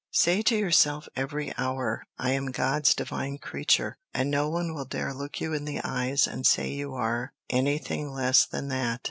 [0.13, 5.13] Say to yourself every hour, "I am God's divine creature," and no one will dare
[5.13, 8.99] look you in the eyes and say you are anything less than that.